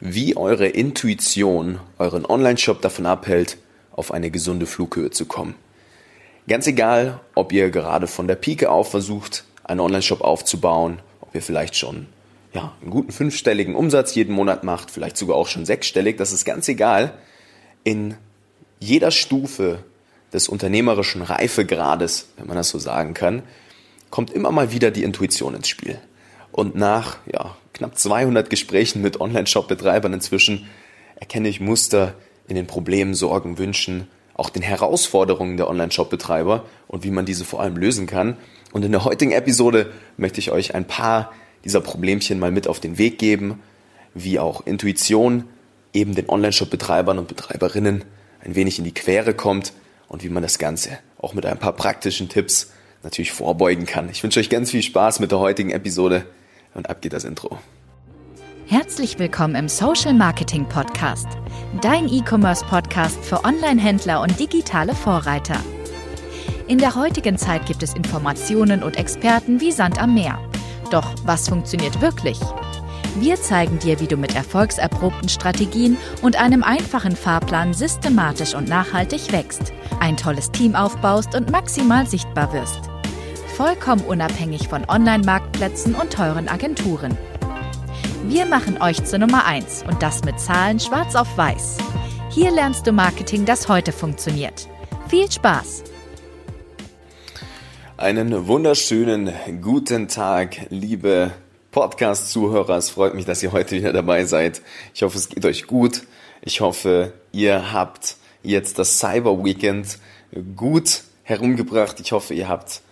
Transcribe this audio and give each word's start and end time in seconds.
wie 0.00 0.36
eure 0.36 0.68
Intuition 0.68 1.80
euren 1.98 2.24
Online-Shop 2.24 2.80
davon 2.80 3.06
abhält, 3.06 3.58
auf 3.92 4.12
eine 4.12 4.30
gesunde 4.30 4.66
Flughöhe 4.66 5.10
zu 5.10 5.26
kommen. 5.26 5.54
Ganz 6.46 6.66
egal, 6.66 7.20
ob 7.34 7.52
ihr 7.52 7.70
gerade 7.70 8.06
von 8.06 8.28
der 8.28 8.36
Pike 8.36 8.70
auf 8.70 8.90
versucht, 8.90 9.44
einen 9.64 9.80
Online-Shop 9.80 10.20
aufzubauen, 10.20 11.00
ob 11.20 11.34
ihr 11.34 11.42
vielleicht 11.42 11.76
schon 11.76 12.06
ja, 12.54 12.72
einen 12.80 12.90
guten 12.90 13.12
fünfstelligen 13.12 13.74
Umsatz 13.74 14.14
jeden 14.14 14.34
Monat 14.34 14.64
macht, 14.64 14.90
vielleicht 14.90 15.16
sogar 15.16 15.36
auch 15.36 15.48
schon 15.48 15.66
sechsstellig, 15.66 16.16
das 16.16 16.32
ist 16.32 16.44
ganz 16.44 16.68
egal. 16.68 17.12
In 17.84 18.14
jeder 18.80 19.10
Stufe 19.10 19.84
des 20.32 20.48
unternehmerischen 20.48 21.22
Reifegrades, 21.22 22.28
wenn 22.36 22.46
man 22.46 22.56
das 22.56 22.68
so 22.68 22.78
sagen 22.78 23.14
kann, 23.14 23.42
kommt 24.10 24.30
immer 24.30 24.50
mal 24.50 24.72
wieder 24.72 24.90
die 24.90 25.02
Intuition 25.02 25.54
ins 25.54 25.68
Spiel. 25.68 26.00
Und 26.58 26.74
nach 26.74 27.18
ja, 27.32 27.56
knapp 27.72 27.96
200 27.96 28.50
Gesprächen 28.50 29.00
mit 29.00 29.20
Online-Shop-Betreibern 29.20 30.12
inzwischen 30.12 30.66
erkenne 31.14 31.48
ich 31.48 31.60
Muster 31.60 32.14
in 32.48 32.56
den 32.56 32.66
Problemen, 32.66 33.14
Sorgen, 33.14 33.58
Wünschen, 33.58 34.08
auch 34.34 34.50
den 34.50 34.62
Herausforderungen 34.62 35.56
der 35.56 35.70
Online-Shop-Betreiber 35.70 36.64
und 36.88 37.04
wie 37.04 37.12
man 37.12 37.26
diese 37.26 37.44
vor 37.44 37.60
allem 37.62 37.76
lösen 37.76 38.08
kann. 38.08 38.36
Und 38.72 38.84
in 38.84 38.90
der 38.90 39.04
heutigen 39.04 39.30
Episode 39.30 39.92
möchte 40.16 40.40
ich 40.40 40.50
euch 40.50 40.74
ein 40.74 40.84
paar 40.84 41.32
dieser 41.62 41.80
Problemchen 41.80 42.40
mal 42.40 42.50
mit 42.50 42.66
auf 42.66 42.80
den 42.80 42.98
Weg 42.98 43.20
geben, 43.20 43.62
wie 44.14 44.40
auch 44.40 44.66
Intuition 44.66 45.44
eben 45.92 46.16
den 46.16 46.28
Online-Shop-Betreibern 46.28 47.20
und 47.20 47.28
Betreiberinnen 47.28 48.04
ein 48.40 48.56
wenig 48.56 48.80
in 48.80 48.84
die 48.84 48.94
Quere 48.94 49.32
kommt 49.32 49.74
und 50.08 50.24
wie 50.24 50.28
man 50.28 50.42
das 50.42 50.58
Ganze 50.58 50.98
auch 51.18 51.34
mit 51.34 51.46
ein 51.46 51.60
paar 51.60 51.74
praktischen 51.74 52.28
Tipps 52.28 52.72
natürlich 53.04 53.30
vorbeugen 53.30 53.86
kann. 53.86 54.10
Ich 54.10 54.24
wünsche 54.24 54.40
euch 54.40 54.50
ganz 54.50 54.72
viel 54.72 54.82
Spaß 54.82 55.20
mit 55.20 55.30
der 55.30 55.38
heutigen 55.38 55.70
Episode 55.70 56.26
und 56.74 56.90
ab 56.90 57.02
geht 57.02 57.12
das 57.12 57.24
Intro. 57.24 57.58
Herzlich 58.66 59.18
willkommen 59.18 59.54
im 59.54 59.68
Social 59.68 60.12
Marketing 60.12 60.66
Podcast, 60.66 61.26
dein 61.80 62.06
E-Commerce 62.08 62.64
Podcast 62.66 63.24
für 63.24 63.44
Online-Händler 63.44 64.20
und 64.20 64.38
digitale 64.38 64.94
Vorreiter. 64.94 65.58
In 66.66 66.76
der 66.76 66.94
heutigen 66.94 67.38
Zeit 67.38 67.64
gibt 67.64 67.82
es 67.82 67.94
Informationen 67.94 68.82
und 68.82 68.98
Experten 68.98 69.60
wie 69.60 69.72
Sand 69.72 69.98
am 69.98 70.12
Meer. 70.12 70.38
Doch 70.90 71.14
was 71.24 71.48
funktioniert 71.48 72.02
wirklich? 72.02 72.38
Wir 73.20 73.36
zeigen 73.36 73.78
dir, 73.78 73.98
wie 74.00 74.06
du 74.06 74.16
mit 74.16 74.36
erfolgserprobten 74.36 75.28
Strategien 75.28 75.96
und 76.22 76.40
einem 76.40 76.62
einfachen 76.62 77.16
Fahrplan 77.16 77.74
systematisch 77.74 78.54
und 78.54 78.68
nachhaltig 78.68 79.32
wächst, 79.32 79.72
ein 79.98 80.16
tolles 80.16 80.52
Team 80.52 80.74
aufbaust 80.74 81.34
und 81.34 81.50
maximal 81.50 82.06
sichtbar 82.06 82.52
wirst. 82.52 82.87
Vollkommen 83.58 84.04
unabhängig 84.04 84.68
von 84.68 84.88
Online-Marktplätzen 84.88 85.96
und 85.96 86.12
teuren 86.12 86.46
Agenturen. 86.46 87.18
Wir 88.28 88.46
machen 88.46 88.80
euch 88.80 89.04
zur 89.04 89.18
Nummer 89.18 89.46
1 89.46 89.82
und 89.82 90.00
das 90.00 90.22
mit 90.22 90.38
Zahlen 90.38 90.78
schwarz 90.78 91.16
auf 91.16 91.36
weiß. 91.36 91.78
Hier 92.30 92.52
lernst 92.52 92.86
du 92.86 92.92
Marketing, 92.92 93.46
das 93.46 93.68
heute 93.68 93.90
funktioniert. 93.90 94.68
Viel 95.08 95.28
Spaß! 95.28 95.82
Einen 97.96 98.46
wunderschönen 98.46 99.32
guten 99.60 100.06
Tag, 100.06 100.68
liebe 100.70 101.32
Podcast-Zuhörer. 101.72 102.76
Es 102.76 102.90
freut 102.90 103.14
mich, 103.14 103.24
dass 103.24 103.42
ihr 103.42 103.50
heute 103.50 103.74
wieder 103.74 103.92
dabei 103.92 104.24
seid. 104.24 104.62
Ich 104.94 105.02
hoffe, 105.02 105.18
es 105.18 105.28
geht 105.28 105.44
euch 105.44 105.66
gut. 105.66 106.04
Ich 106.42 106.60
hoffe, 106.60 107.12
ihr 107.32 107.72
habt 107.72 108.18
jetzt 108.44 108.78
das 108.78 109.00
Cyber 109.00 109.44
Weekend 109.44 109.98
gut 110.54 111.02
herumgebracht. 111.24 111.98
Ich 111.98 112.12
hoffe, 112.12 112.34
ihr 112.34 112.48
habt 112.48 112.82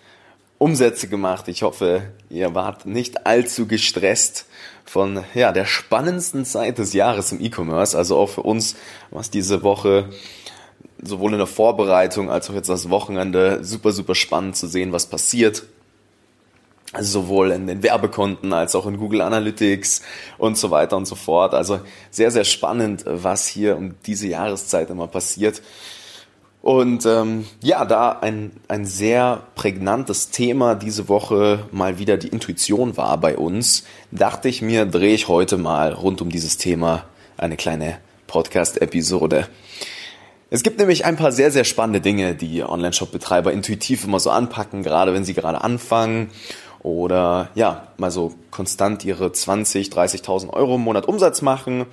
Umsätze 0.58 1.08
gemacht. 1.08 1.48
Ich 1.48 1.62
hoffe, 1.62 2.02
ihr 2.30 2.54
wart 2.54 2.86
nicht 2.86 3.26
allzu 3.26 3.66
gestresst 3.66 4.46
von 4.84 5.24
ja, 5.34 5.52
der 5.52 5.66
spannendsten 5.66 6.44
Zeit 6.44 6.78
des 6.78 6.92
Jahres 6.92 7.32
im 7.32 7.40
E-Commerce. 7.40 7.96
Also 7.96 8.16
auch 8.16 8.30
für 8.30 8.42
uns, 8.42 8.76
was 9.10 9.30
diese 9.30 9.62
Woche 9.62 10.08
sowohl 11.02 11.32
in 11.32 11.38
der 11.38 11.46
Vorbereitung 11.46 12.30
als 12.30 12.48
auch 12.48 12.54
jetzt 12.54 12.68
das 12.68 12.88
Wochenende 12.88 13.62
super, 13.62 13.92
super 13.92 14.14
spannend 14.14 14.56
zu 14.56 14.66
sehen, 14.66 14.92
was 14.92 15.06
passiert. 15.06 15.64
Also 16.92 17.20
sowohl 17.20 17.50
in 17.50 17.66
den 17.66 17.82
Werbekonten 17.82 18.52
als 18.52 18.74
auch 18.74 18.86
in 18.86 18.96
Google 18.96 19.20
Analytics 19.20 20.02
und 20.38 20.56
so 20.56 20.70
weiter 20.70 20.96
und 20.96 21.06
so 21.06 21.16
fort. 21.16 21.52
Also 21.52 21.80
sehr, 22.10 22.30
sehr 22.30 22.44
spannend, 22.44 23.04
was 23.06 23.46
hier 23.46 23.76
um 23.76 23.96
diese 24.06 24.28
Jahreszeit 24.28 24.88
immer 24.88 25.08
passiert. 25.08 25.60
Und 26.66 27.06
ähm, 27.06 27.46
ja, 27.62 27.84
da 27.84 28.10
ein, 28.10 28.50
ein 28.66 28.86
sehr 28.86 29.44
prägnantes 29.54 30.30
Thema 30.30 30.74
diese 30.74 31.08
Woche 31.08 31.60
mal 31.70 32.00
wieder 32.00 32.16
die 32.16 32.26
Intuition 32.26 32.96
war 32.96 33.18
bei 33.18 33.36
uns, 33.36 33.84
dachte 34.10 34.48
ich 34.48 34.62
mir, 34.62 34.84
drehe 34.84 35.14
ich 35.14 35.28
heute 35.28 35.58
mal 35.58 35.92
rund 35.92 36.20
um 36.22 36.28
dieses 36.28 36.56
Thema 36.56 37.04
eine 37.36 37.56
kleine 37.56 37.98
Podcast-Episode. 38.26 39.46
Es 40.50 40.64
gibt 40.64 40.80
nämlich 40.80 41.04
ein 41.04 41.14
paar 41.14 41.30
sehr, 41.30 41.52
sehr 41.52 41.62
spannende 41.62 42.00
Dinge, 42.00 42.34
die 42.34 42.64
Online-Shop-Betreiber 42.64 43.52
intuitiv 43.52 44.02
immer 44.02 44.18
so 44.18 44.30
anpacken, 44.30 44.82
gerade 44.82 45.14
wenn 45.14 45.24
sie 45.24 45.34
gerade 45.34 45.62
anfangen 45.62 46.32
oder 46.80 47.50
ja, 47.54 47.92
mal 47.96 48.10
so 48.10 48.34
konstant 48.50 49.04
ihre 49.04 49.30
20, 49.30 49.90
30.000 49.90 50.50
Euro 50.52 50.74
im 50.74 50.80
Monat 50.80 51.06
Umsatz 51.06 51.42
machen 51.42 51.86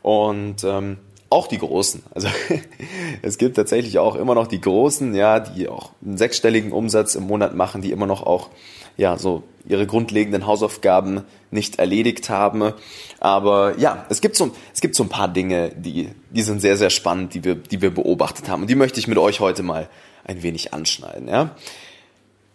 und 0.00 0.64
ähm, 0.64 0.96
auch 1.34 1.48
die 1.48 1.58
Großen. 1.58 2.02
Also 2.14 2.28
es 3.22 3.38
gibt 3.38 3.56
tatsächlich 3.56 3.98
auch 3.98 4.14
immer 4.14 4.34
noch 4.34 4.46
die 4.46 4.60
Großen, 4.60 5.14
ja, 5.14 5.40
die 5.40 5.68
auch 5.68 5.90
einen 6.04 6.16
sechsstelligen 6.16 6.72
Umsatz 6.72 7.16
im 7.16 7.24
Monat 7.24 7.54
machen, 7.54 7.82
die 7.82 7.90
immer 7.90 8.06
noch 8.06 8.22
auch 8.22 8.50
ja 8.96 9.18
so 9.18 9.42
ihre 9.66 9.86
grundlegenden 9.86 10.46
Hausaufgaben 10.46 11.22
nicht 11.50 11.80
erledigt 11.80 12.30
haben. 12.30 12.72
Aber 13.18 13.76
ja, 13.78 14.06
es 14.10 14.20
gibt 14.20 14.36
so 14.36 14.52
es 14.72 14.80
gibt 14.80 14.94
so 14.94 15.02
ein 15.02 15.08
paar 15.08 15.28
Dinge, 15.28 15.72
die 15.76 16.10
die 16.30 16.42
sind 16.42 16.60
sehr 16.60 16.76
sehr 16.76 16.90
spannend, 16.90 17.34
die 17.34 17.42
wir 17.42 17.56
die 17.56 17.82
wir 17.82 17.92
beobachtet 17.92 18.48
haben 18.48 18.62
und 18.62 18.70
die 18.70 18.76
möchte 18.76 19.00
ich 19.00 19.08
mit 19.08 19.18
euch 19.18 19.40
heute 19.40 19.64
mal 19.64 19.88
ein 20.24 20.44
wenig 20.44 20.72
anschneiden. 20.72 21.26
Ja. 21.26 21.56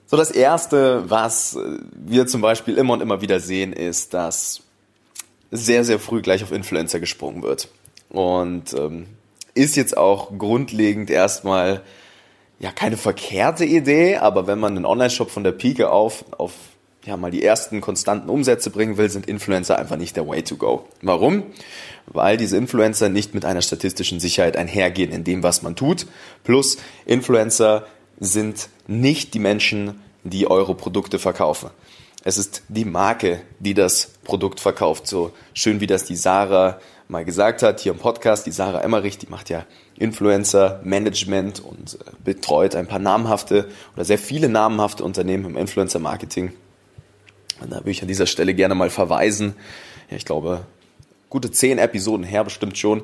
So 0.05 0.15
das 0.15 0.31
erste, 0.31 1.09
was 1.09 1.57
wir 1.93 2.27
zum 2.27 2.39
Beispiel 2.41 2.77
immer 2.77 2.93
und 2.93 3.01
immer 3.01 3.21
wieder 3.21 3.41
sehen, 3.41 3.73
ist, 3.73 4.13
dass 4.13 4.61
sehr 5.51 5.83
sehr 5.83 5.99
früh 5.99 6.21
gleich 6.21 6.43
auf 6.43 6.53
Influencer 6.53 7.01
gesprungen 7.01 7.43
wird. 7.43 7.67
Und 8.09 8.73
ähm, 8.73 9.07
ist 9.53 9.75
jetzt 9.75 9.97
auch 9.97 10.37
grundlegend 10.37 11.09
erstmal 11.09 11.81
ja 12.59 12.71
keine 12.71 12.97
verkehrte 12.97 13.65
Idee, 13.65 14.17
aber 14.17 14.47
wenn 14.47 14.59
man 14.59 14.75
einen 14.75 14.85
Online-Shop 14.85 15.31
von 15.31 15.43
der 15.43 15.51
Pike 15.51 15.91
auf 15.91 16.25
auf 16.37 16.53
ja 17.05 17.17
mal 17.17 17.31
die 17.31 17.43
ersten 17.43 17.81
konstanten 17.81 18.29
Umsätze 18.29 18.69
bringen 18.69 18.97
will, 18.97 19.09
sind 19.09 19.25
Influencer 19.25 19.77
einfach 19.77 19.97
nicht 19.97 20.15
der 20.15 20.27
Way 20.27 20.43
to 20.43 20.57
go. 20.57 20.85
Warum? 21.01 21.43
Weil 22.07 22.37
diese 22.37 22.57
Influencer 22.57 23.09
nicht 23.09 23.33
mit 23.33 23.45
einer 23.45 23.61
statistischen 23.61 24.19
Sicherheit 24.19 24.57
einhergehen 24.57 25.11
in 25.11 25.23
dem, 25.23 25.41
was 25.41 25.61
man 25.61 25.75
tut. 25.75 26.07
Plus 26.43 26.77
Influencer 27.05 27.85
sind 28.19 28.69
nicht 28.87 29.33
die 29.33 29.39
Menschen, 29.39 30.01
die 30.23 30.47
eure 30.47 30.75
Produkte 30.75 31.19
verkaufen. 31.19 31.69
Es 32.23 32.37
ist 32.37 32.63
die 32.67 32.85
Marke, 32.85 33.41
die 33.59 33.73
das 33.73 34.11
Produkt 34.25 34.59
verkauft. 34.59 35.07
So 35.07 35.31
schön 35.53 35.79
wie 35.79 35.87
das 35.87 36.03
die 36.03 36.17
Sarah 36.17 36.79
mal 37.09 37.25
gesagt 37.25 37.63
hat, 37.63 37.79
hier 37.79 37.91
im 37.91 37.97
Podcast, 37.97 38.45
die 38.45 38.51
Sarah 38.51 38.81
Emmerich, 38.81 39.17
die 39.17 39.27
macht 39.27 39.49
ja 39.49 39.65
Influencer 39.97 40.79
Management 40.83 41.59
und 41.59 41.95
äh, 41.95 42.11
betreut 42.23 42.75
ein 42.75 42.87
paar 42.87 42.99
namhafte 42.99 43.67
oder 43.95 44.05
sehr 44.05 44.19
viele 44.19 44.47
namhafte 44.47 45.03
Unternehmen 45.03 45.45
im 45.45 45.57
Influencer 45.57 45.99
Marketing. 45.99 46.53
Und 47.61 47.71
da 47.71 47.77
würde 47.77 47.91
ich 47.91 48.01
an 48.03 48.07
dieser 48.07 48.27
Stelle 48.27 48.53
gerne 48.53 48.75
mal 48.75 48.91
verweisen. 48.91 49.55
Ja, 50.11 50.17
ich 50.17 50.25
glaube, 50.25 50.61
gute 51.29 51.51
zehn 51.51 51.77
Episoden 51.77 52.25
her 52.25 52.43
bestimmt 52.43 52.77
schon. 52.77 53.03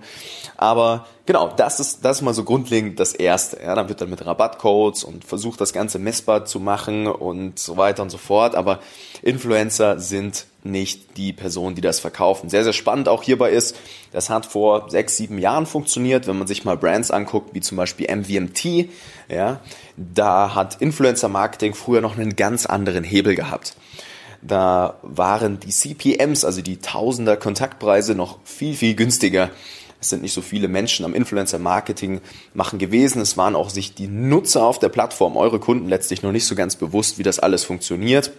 Aber 0.58 1.06
genau, 1.26 1.52
das 1.56 1.80
ist, 1.80 2.04
das 2.04 2.18
ist 2.18 2.22
mal 2.24 2.34
so 2.34 2.44
grundlegend 2.44 3.00
das 3.00 3.14
Erste. 3.14 3.60
Ja, 3.62 3.76
dann 3.76 3.90
wird 3.90 4.02
dann 4.02 4.10
mit 4.10 4.26
Rabattcodes 4.26 5.04
und 5.04 5.26
versucht 5.26 5.62
das 5.62 5.74
Ganze 5.74 6.00
messbar 6.00 6.46
zu 6.46 6.60
machen 6.60 7.08
und 7.08 7.60
so 7.60 7.78
weiter 7.78 8.02
und 8.04 8.10
so 8.10 8.18
fort. 8.18 8.56
Aber 8.56 8.80
Influencer 9.22 10.00
sind 10.00 10.46
nicht 10.64 11.18
die 11.18 11.32
Personen, 11.32 11.76
die 11.76 11.82
das 11.82 12.00
verkaufen. 12.00 12.50
Sehr, 12.50 12.64
sehr 12.64 12.74
spannend 12.74 13.08
auch 13.08 13.22
hierbei 13.22 13.52
ist, 13.52 13.76
das 14.12 14.30
hat 14.30 14.46
vor 14.48 14.90
sechs, 14.90 15.16
sieben 15.16 15.38
Jahren 15.38 15.68
funktioniert, 15.68 16.26
wenn 16.28 16.38
man 16.38 16.48
sich 16.48 16.66
mal 16.66 16.76
Brands 16.76 17.12
anguckt, 17.12 17.54
wie 17.54 17.62
zum 17.62 17.78
Beispiel 17.78 18.08
MVMT, 18.14 18.90
ja, 19.30 19.60
da 19.96 20.56
hat 20.56 20.82
Influencer 20.82 21.30
Marketing 21.30 21.76
früher 21.76 22.02
noch 22.02 22.18
einen 22.18 22.36
ganz 22.36 22.66
anderen 22.66 23.04
Hebel 23.04 23.36
gehabt. 23.36 23.76
Da 24.48 25.00
waren 25.02 25.60
die 25.60 25.72
CPMs, 25.72 26.46
also 26.46 26.62
die 26.62 26.78
Tausender 26.78 27.38
Kontaktpreise, 27.38 28.16
noch 28.16 28.40
viel, 28.44 28.76
viel 28.76 28.96
günstiger. 28.96 29.50
Es 30.00 30.10
sind 30.10 30.22
nicht 30.22 30.34
so 30.34 30.42
viele 30.42 30.68
Menschen 30.68 31.04
am 31.04 31.16
Influencer-Marketing 31.16 32.22
machen 32.54 32.78
gewesen. 32.78 33.22
Es 33.22 33.38
waren 33.38 33.56
auch 33.56 33.70
sich 33.70 33.96
die 33.96 34.08
Nutzer 34.08 34.64
auf 34.64 34.78
der 34.78 34.90
Plattform, 34.90 35.36
eure 35.36 35.60
Kunden 35.60 35.90
letztlich 35.90 36.22
noch 36.22 36.32
nicht 36.32 36.46
so 36.46 36.54
ganz 36.54 36.76
bewusst, 36.76 37.18
wie 37.18 37.24
das 37.24 37.40
alles 37.40 37.64
funktioniert. 37.64 38.32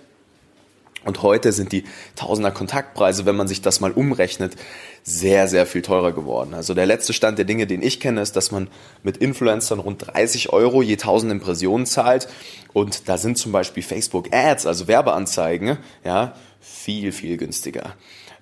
Und 1.06 1.22
heute 1.22 1.52
sind 1.52 1.70
die 1.70 1.84
Tausender 2.16 2.50
Kontaktpreise, 2.50 3.26
wenn 3.26 3.36
man 3.36 3.46
sich 3.46 3.62
das 3.62 3.78
mal 3.78 3.92
umrechnet, 3.92 4.56
sehr, 5.04 5.46
sehr 5.46 5.64
viel 5.64 5.82
teurer 5.82 6.12
geworden. 6.12 6.52
Also 6.52 6.74
der 6.74 6.84
letzte 6.84 7.12
Stand 7.12 7.38
der 7.38 7.44
Dinge, 7.44 7.68
den 7.68 7.80
ich 7.80 8.00
kenne, 8.00 8.20
ist, 8.20 8.34
dass 8.34 8.50
man 8.50 8.68
mit 9.04 9.16
Influencern 9.18 9.78
rund 9.78 10.04
30 10.04 10.52
Euro 10.52 10.82
je 10.82 10.94
1000 10.94 11.30
Impressionen 11.30 11.86
zahlt. 11.86 12.26
Und 12.72 13.08
da 13.08 13.18
sind 13.18 13.38
zum 13.38 13.52
Beispiel 13.52 13.84
Facebook 13.84 14.34
Ads, 14.34 14.66
also 14.66 14.88
Werbeanzeigen, 14.88 15.78
ja, 16.04 16.34
viel, 16.60 17.12
viel 17.12 17.36
günstiger. 17.36 17.94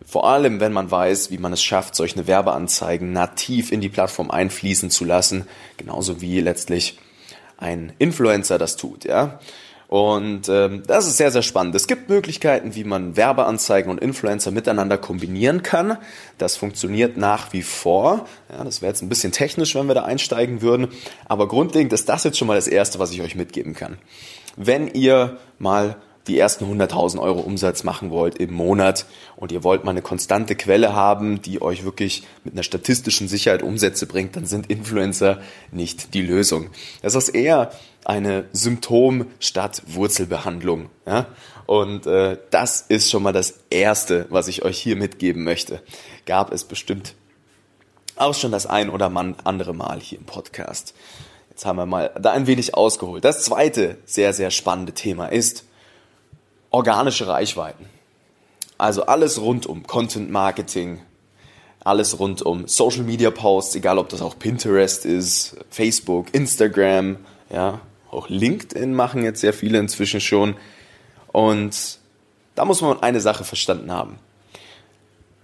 Vor 0.06 0.26
allem, 0.26 0.58
wenn 0.58 0.72
man 0.72 0.90
weiß, 0.90 1.30
wie 1.30 1.38
man 1.38 1.52
es 1.52 1.62
schafft, 1.62 1.94
solche 1.94 2.26
Werbeanzeigen 2.26 3.12
nativ 3.12 3.72
in 3.72 3.82
die 3.82 3.90
Plattform 3.90 4.30
einfließen 4.30 4.88
zu 4.88 5.04
lassen, 5.04 5.46
genauso 5.76 6.22
wie 6.22 6.40
letztlich 6.40 6.98
ein 7.58 7.92
Influencer 7.98 8.56
das 8.56 8.76
tut, 8.76 9.04
ja. 9.04 9.38
Und 9.94 10.48
ähm, 10.48 10.82
das 10.88 11.06
ist 11.06 11.18
sehr, 11.18 11.30
sehr 11.30 11.42
spannend. 11.42 11.76
Es 11.76 11.86
gibt 11.86 12.08
Möglichkeiten, 12.08 12.74
wie 12.74 12.82
man 12.82 13.16
Werbeanzeigen 13.16 13.92
und 13.92 14.00
Influencer 14.00 14.50
miteinander 14.50 14.98
kombinieren 14.98 15.62
kann. 15.62 15.98
Das 16.36 16.56
funktioniert 16.56 17.16
nach 17.16 17.52
wie 17.52 17.62
vor. 17.62 18.26
Ja, 18.50 18.64
das 18.64 18.82
wäre 18.82 18.90
jetzt 18.90 19.02
ein 19.02 19.08
bisschen 19.08 19.30
technisch, 19.30 19.76
wenn 19.76 19.86
wir 19.86 19.94
da 19.94 20.02
einsteigen 20.02 20.62
würden. 20.62 20.88
Aber 21.26 21.46
grundlegend 21.46 21.92
ist 21.92 22.08
das 22.08 22.24
jetzt 22.24 22.38
schon 22.38 22.48
mal 22.48 22.56
das 22.56 22.66
Erste, 22.66 22.98
was 22.98 23.12
ich 23.12 23.22
euch 23.22 23.36
mitgeben 23.36 23.72
kann. 23.72 23.98
Wenn 24.56 24.88
ihr 24.88 25.38
mal 25.60 25.94
die 26.26 26.38
ersten 26.38 26.64
100.000 26.64 27.20
Euro 27.20 27.40
Umsatz 27.40 27.84
machen 27.84 28.10
wollt 28.10 28.38
im 28.38 28.52
Monat 28.52 29.06
und 29.36 29.52
ihr 29.52 29.62
wollt 29.62 29.84
mal 29.84 29.90
eine 29.90 30.02
konstante 30.02 30.56
Quelle 30.56 30.94
haben, 30.94 31.42
die 31.42 31.60
euch 31.60 31.84
wirklich 31.84 32.24
mit 32.44 32.54
einer 32.54 32.62
statistischen 32.62 33.28
Sicherheit 33.28 33.62
Umsätze 33.62 34.06
bringt, 34.06 34.36
dann 34.36 34.46
sind 34.46 34.70
Influencer 34.70 35.40
nicht 35.70 36.14
die 36.14 36.22
Lösung. 36.22 36.70
Das 37.02 37.14
ist 37.14 37.28
eher 37.30 37.72
eine 38.04 38.46
Symptom 38.52 39.26
statt 39.38 39.82
Wurzelbehandlung. 39.86 40.88
Ja? 41.06 41.26
Und 41.66 42.06
äh, 42.06 42.38
das 42.50 42.82
ist 42.82 43.10
schon 43.10 43.22
mal 43.22 43.32
das 43.32 43.60
Erste, 43.70 44.26
was 44.30 44.48
ich 44.48 44.64
euch 44.64 44.78
hier 44.78 44.96
mitgeben 44.96 45.44
möchte. 45.44 45.82
Gab 46.26 46.52
es 46.52 46.64
bestimmt 46.64 47.14
auch 48.16 48.34
schon 48.34 48.52
das 48.52 48.66
ein 48.66 48.90
oder 48.90 49.10
andere 49.44 49.74
Mal 49.74 50.00
hier 50.00 50.18
im 50.18 50.24
Podcast. 50.24 50.94
Jetzt 51.50 51.64
haben 51.66 51.76
wir 51.76 51.86
mal 51.86 52.12
da 52.20 52.32
ein 52.32 52.46
wenig 52.46 52.74
ausgeholt. 52.74 53.24
Das 53.24 53.42
zweite 53.42 53.98
sehr, 54.04 54.32
sehr 54.32 54.50
spannende 54.50 54.92
Thema 54.92 55.26
ist, 55.26 55.64
organische 56.74 57.28
Reichweiten. 57.28 57.86
Also 58.78 59.06
alles 59.06 59.40
rund 59.40 59.64
um 59.64 59.86
Content 59.86 60.30
Marketing, 60.32 61.00
alles 61.84 62.18
rund 62.18 62.42
um 62.42 62.66
Social 62.66 63.04
Media 63.04 63.30
Posts, 63.30 63.76
egal 63.76 63.96
ob 63.98 64.08
das 64.08 64.20
auch 64.20 64.36
Pinterest 64.36 65.06
ist, 65.06 65.56
Facebook, 65.70 66.34
Instagram, 66.34 67.18
ja, 67.48 67.80
auch 68.10 68.28
LinkedIn 68.28 68.92
machen 68.92 69.22
jetzt 69.22 69.40
sehr 69.40 69.52
viele 69.52 69.78
inzwischen 69.78 70.20
schon. 70.20 70.56
Und 71.30 72.00
da 72.56 72.64
muss 72.64 72.80
man 72.80 73.00
eine 73.04 73.20
Sache 73.20 73.44
verstanden 73.44 73.92
haben. 73.92 74.18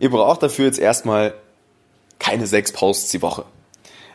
Ihr 0.01 0.11
braucht 0.11 0.43
dafür 0.43 0.65
jetzt 0.65 0.81
erstmal 0.81 1.35
keine 2.19 2.49
sechs 2.49 2.73
Posts 2.73 3.13
die 3.13 3.23
Woche. 3.23 3.45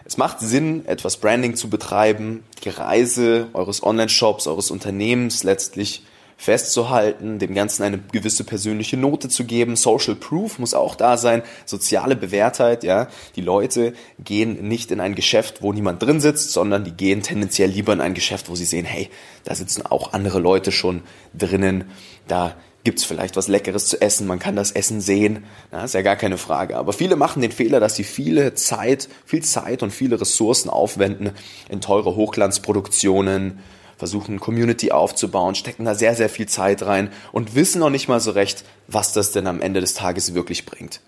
Es 0.04 0.18
macht 0.18 0.42
Sinn, 0.42 0.86
etwas 0.86 1.18
Branding 1.18 1.56
zu 1.56 1.70
betreiben, 1.70 2.44
die 2.66 2.70
Reise 2.70 3.48
eures 3.54 3.84
Online-Shops, 3.84 4.48
eures 4.48 4.70
Unternehmens 4.70 5.44
letztlich 5.44 6.04
festzuhalten, 6.38 7.40
dem 7.40 7.54
Ganzen 7.54 7.84
eine 7.84 8.00
gewisse 8.12 8.44
persönliche 8.44 8.98
Note 8.98 9.30
zu 9.30 9.46
geben. 9.46 9.76
Social 9.76 10.16
Proof 10.16 10.60
muss 10.60 10.74
auch 10.74 10.96
da 10.96 11.18
sein, 11.18 11.44
soziale 11.66 12.16
Bewährtheit, 12.16 12.84
ja. 12.84 13.08
Die 13.36 13.42
Leute 13.42 13.94
gehen 14.24 14.68
nicht 14.68 14.92
in 14.92 15.00
ein 15.00 15.16
Geschäft, 15.16 15.62
wo 15.62 15.72
niemand 15.74 16.04
drin 16.04 16.20
sitzt, 16.20 16.52
sondern 16.52 16.84
die 16.84 16.92
gehen 16.92 17.22
tendenziell 17.22 17.70
lieber 17.70 17.94
in 17.94 18.02
ein 18.02 18.14
Geschäft, 18.14 18.50
wo 18.50 18.56
sie 18.56 18.66
sehen, 18.66 18.86
hey, 18.86 19.10
da 19.44 19.56
sitzen 19.56 19.86
auch 19.86 20.14
andere 20.14 20.40
Leute 20.40 20.72
schon 20.72 21.02
drinnen, 21.34 21.86
da 22.28 22.56
gibt's 22.86 23.04
vielleicht 23.04 23.36
was 23.36 23.48
Leckeres 23.48 23.88
zu 23.88 24.00
essen, 24.00 24.28
man 24.28 24.40
kann 24.40 24.56
das 24.56 24.72
Essen 24.72 25.02
sehen, 25.02 25.44
ja, 25.72 25.84
ist 25.84 25.96
ja 25.96 26.04
gar 26.04 26.16
keine 26.16 26.38
Frage. 26.38 26.78
Aber 26.78 26.94
viele 26.94 27.16
machen 27.16 27.42
den 27.42 27.52
Fehler, 27.52 27.80
dass 27.80 27.96
sie 27.96 28.04
viele 28.04 28.54
Zeit, 28.54 29.10
viel 29.26 29.44
Zeit 29.44 29.84
und 29.84 29.92
viele 29.92 30.22
Ressourcen 30.22 30.70
aufwenden 30.70 31.32
in 31.68 31.82
teure 31.82 32.16
Hochglanzproduktionen, 32.16 33.60
versuchen 33.98 34.40
Community 34.40 34.92
aufzubauen, 34.92 35.56
stecken 35.56 35.86
da 35.86 35.96
sehr, 35.96 36.16
sehr 36.16 36.30
viel 36.30 36.48
Zeit 36.48 36.84
rein 36.84 37.10
und 37.32 37.56
wissen 37.56 37.80
noch 37.80 37.90
nicht 37.90 38.08
mal 38.08 38.20
so 38.20 38.32
recht, 38.32 38.64
was 38.88 39.14
das 39.14 39.32
denn 39.32 39.48
am 39.48 39.62
Ende 39.62 39.82
des 39.82 39.94
Tages 39.94 40.34
wirklich 40.34 40.66
bringt. 40.66 41.02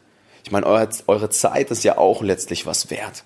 Ich 0.43 0.51
meine, 0.51 0.65
eure, 0.65 0.89
eure 1.07 1.29
Zeit 1.29 1.71
ist 1.71 1.83
ja 1.83 1.97
auch 1.97 2.21
letztlich 2.21 2.65
was 2.65 2.89
wert. 2.89 3.23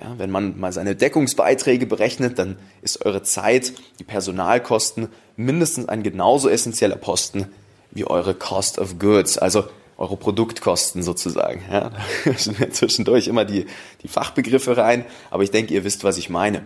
Ja, 0.00 0.14
wenn 0.18 0.30
man 0.30 0.58
mal 0.60 0.72
seine 0.72 0.94
Deckungsbeiträge 0.94 1.86
berechnet, 1.86 2.38
dann 2.38 2.56
ist 2.82 3.04
eure 3.04 3.22
Zeit, 3.22 3.72
die 3.98 4.04
Personalkosten, 4.04 5.08
mindestens 5.36 5.88
ein 5.88 6.02
genauso 6.02 6.48
essentieller 6.48 6.96
Posten 6.96 7.48
wie 7.90 8.04
eure 8.04 8.34
Cost 8.34 8.78
of 8.78 8.98
Goods, 8.98 9.38
also 9.38 9.64
eure 9.96 10.16
Produktkosten 10.16 11.02
sozusagen. 11.02 11.62
Ja, 11.70 11.90
da 12.24 12.32
sind 12.36 12.60
ja 12.60 12.70
zwischendurch 12.70 13.26
immer 13.26 13.44
die, 13.44 13.66
die 14.02 14.08
Fachbegriffe 14.08 14.76
rein, 14.76 15.04
aber 15.30 15.42
ich 15.42 15.50
denke, 15.50 15.74
ihr 15.74 15.84
wisst, 15.84 16.04
was 16.04 16.16
ich 16.16 16.30
meine. 16.30 16.62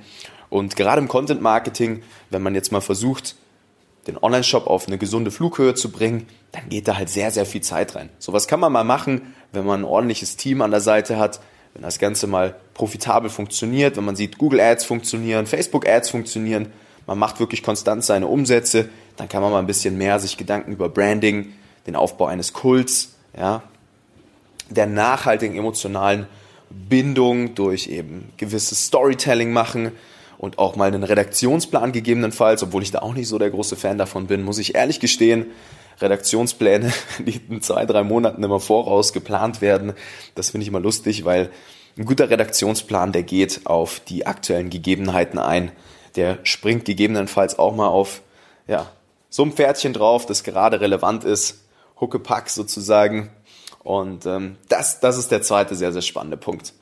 Und 0.53 0.77
gerade 0.77 1.01
im 1.01 1.09
Content 1.09 1.41
Marketing, 1.41 2.03
wenn 2.29 2.43
man 2.43 2.55
jetzt 2.55 2.73
mal 2.73 2.83
versucht, 2.83 3.37
den 4.07 4.23
Online-Shop 4.23 4.67
auf 4.67 4.87
eine 4.87 4.99
gesunde 4.99 5.31
Flughöhe 5.31 5.73
zu 5.73 5.91
bringen, 5.91 6.27
dann 6.51 6.69
geht 6.69 6.89
da 6.89 6.99
halt 6.99 7.09
sehr, 7.09 7.31
sehr 7.31 7.47
viel 7.47 7.63
Zeit 7.63 7.95
rein. 7.95 8.11
Sowas 8.19 8.47
kann 8.49 8.61
man 8.61 8.71
mal 8.71 8.85
machen, 8.85 9.35
wenn 9.53 9.65
man 9.65 9.81
ein 9.81 9.85
ordentliches 9.85 10.37
Team 10.37 10.61
an 10.61 10.71
der 10.71 10.83
Seite 10.83 11.17
hat, 11.17 11.41
wenn 11.73 11.81
das 11.81 11.99
Ganze 11.99 12.27
mal 12.27 12.55
profitabel 12.75 13.31
funktioniert, 13.31 13.97
wenn 13.97 14.05
man 14.05 14.15
sieht, 14.15 14.37
Google 14.37 14.61
Ads 14.61 14.85
funktionieren, 14.85 15.47
Facebook 15.47 15.89
Ads 15.89 16.11
funktionieren, 16.11 16.67
man 17.07 17.19
macht 17.19 17.41
wirklich 17.41 17.63
konstant 17.63 18.05
seine 18.05 18.27
Umsätze, 18.27 18.91
dann 19.17 19.31
kann 19.31 19.41
man 19.41 19.53
mal 19.53 19.59
ein 19.59 19.67
bisschen 19.67 19.97
mehr 19.97 20.21
sich 20.21 20.37
Gedanken 20.37 20.73
über 20.73 20.91
Branding, 20.91 21.55
den 21.87 21.97
Aufbau 21.97 22.27
eines 22.27 22.53
Kults, 22.53 23.15
ja, 23.35 23.63
der 24.69 24.85
nachhaltigen 24.85 25.57
emotionalen 25.57 26.27
Bindung 26.69 27.55
durch 27.55 27.87
eben 27.87 28.31
gewisses 28.37 28.89
Storytelling 28.89 29.51
machen, 29.51 29.93
und 30.43 30.59
auch 30.59 30.75
mal 30.75 30.89
einen 30.89 31.05
Redaktionsplan 31.05 31.93
gegebenenfalls, 31.93 32.65
obwohl 32.65 32.83
ich 32.83 32.91
da 32.91 32.99
auch 32.99 33.15
nicht 33.15 33.29
so 33.29 33.39
der 33.39 33.51
große 33.51 33.77
Fan 33.77 33.97
davon 33.97 34.27
bin, 34.27 34.43
muss 34.43 34.59
ich 34.59 34.75
ehrlich 34.75 34.99
gestehen. 34.99 35.47
Redaktionspläne, 36.01 36.93
die 37.21 37.41
in 37.49 37.63
zwei, 37.63 37.87
drei 37.87 38.03
Monaten 38.03 38.43
immer 38.43 38.59
voraus 38.59 39.13
geplant 39.13 39.61
werden, 39.61 39.93
das 40.35 40.51
finde 40.51 40.63
ich 40.63 40.69
immer 40.69 40.81
lustig, 40.81 41.25
weil 41.25 41.51
ein 41.97 42.07
guter 42.07 42.29
Redaktionsplan, 42.29 43.13
der 43.13 43.23
geht 43.23 43.67
auf 43.67 44.01
die 44.01 44.27
aktuellen 44.27 44.69
Gegebenheiten 44.69 45.39
ein. 45.39 45.71
Der 46.17 46.41
springt 46.43 46.87
gegebenenfalls 46.87 47.57
auch 47.57 47.77
mal 47.77 47.87
auf, 47.87 48.23
ja, 48.67 48.91
so 49.31 49.45
ein 49.45 49.53
Pferdchen 49.53 49.93
drauf, 49.93 50.27
das 50.27 50.43
gerade 50.43 50.81
relevant 50.81 51.23
ist. 51.23 51.61
Huckepack 52.01 52.51
sozusagen. 52.51 53.31
Und 53.85 54.27
ähm, 54.27 54.57
das, 54.69 54.99
das 54.99 55.19
ist 55.19 55.31
der 55.31 55.43
zweite 55.43 55.77
sehr, 55.77 55.93
sehr 55.93 56.03
spannende 56.03 56.37
Punkt. 56.37 56.73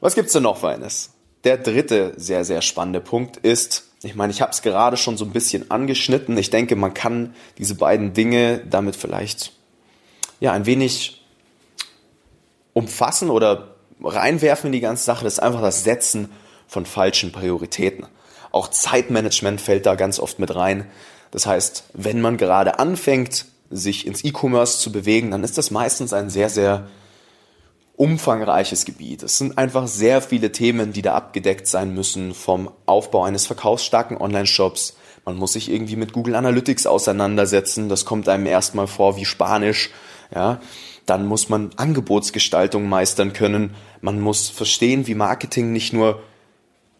Was 0.00 0.14
gibt's 0.14 0.32
denn 0.32 0.44
noch 0.44 0.56
für 0.56 0.68
eines? 0.68 1.13
Der 1.44 1.58
dritte 1.58 2.14
sehr, 2.16 2.44
sehr 2.44 2.62
spannende 2.62 3.00
Punkt 3.00 3.36
ist, 3.36 3.84
ich 4.02 4.14
meine, 4.14 4.32
ich 4.32 4.42
habe 4.42 4.52
es 4.52 4.62
gerade 4.62 4.96
schon 4.96 5.16
so 5.16 5.24
ein 5.24 5.32
bisschen 5.32 5.70
angeschnitten. 5.70 6.36
Ich 6.36 6.50
denke, 6.50 6.76
man 6.76 6.92
kann 6.94 7.34
diese 7.58 7.74
beiden 7.74 8.12
Dinge 8.12 8.58
damit 8.68 8.96
vielleicht 8.96 9.52
ja 10.40 10.52
ein 10.52 10.66
wenig 10.66 11.22
umfassen 12.72 13.30
oder 13.30 13.76
reinwerfen 14.02 14.68
in 14.68 14.72
die 14.72 14.80
ganze 14.80 15.04
Sache. 15.04 15.24
Das 15.24 15.34
ist 15.34 15.38
einfach 15.40 15.62
das 15.62 15.84
Setzen 15.84 16.30
von 16.66 16.86
falschen 16.86 17.32
Prioritäten. 17.32 18.06
Auch 18.50 18.68
Zeitmanagement 18.68 19.60
fällt 19.60 19.86
da 19.86 19.94
ganz 19.94 20.18
oft 20.18 20.38
mit 20.38 20.54
rein. 20.54 20.86
Das 21.30 21.46
heißt, 21.46 21.84
wenn 21.94 22.20
man 22.20 22.36
gerade 22.36 22.78
anfängt, 22.78 23.46
sich 23.70 24.06
ins 24.06 24.24
E-Commerce 24.24 24.78
zu 24.78 24.92
bewegen, 24.92 25.30
dann 25.30 25.42
ist 25.42 25.58
das 25.58 25.70
meistens 25.70 26.12
ein 26.12 26.30
sehr, 26.30 26.48
sehr 26.48 26.88
umfangreiches 27.96 28.84
Gebiet. 28.84 29.22
Es 29.22 29.38
sind 29.38 29.56
einfach 29.56 29.86
sehr 29.86 30.20
viele 30.20 30.52
Themen, 30.52 30.92
die 30.92 31.02
da 31.02 31.14
abgedeckt 31.14 31.66
sein 31.66 31.94
müssen, 31.94 32.34
vom 32.34 32.70
Aufbau 32.86 33.24
eines 33.24 33.46
verkaufsstarken 33.46 34.16
Online-Shops. 34.16 34.96
Man 35.24 35.36
muss 35.36 35.52
sich 35.52 35.70
irgendwie 35.70 35.96
mit 35.96 36.12
Google 36.12 36.34
Analytics 36.34 36.86
auseinandersetzen. 36.86 37.88
Das 37.88 38.04
kommt 38.04 38.28
einem 38.28 38.46
erstmal 38.46 38.86
vor 38.86 39.16
wie 39.16 39.24
Spanisch. 39.24 39.90
Ja, 40.34 40.60
dann 41.06 41.26
muss 41.26 41.48
man 41.48 41.70
Angebotsgestaltung 41.76 42.88
meistern 42.88 43.32
können. 43.32 43.74
Man 44.00 44.20
muss 44.20 44.48
verstehen, 44.48 45.06
wie 45.06 45.14
Marketing 45.14 45.72
nicht 45.72 45.92
nur 45.92 46.20